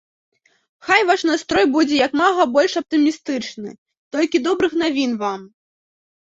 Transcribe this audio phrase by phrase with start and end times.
[0.85, 3.69] Хай ваш настрой будзе як мага больш аптымістычны,
[4.17, 5.41] толькі добрых навін вам.